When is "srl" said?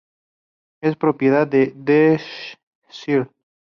2.89-3.29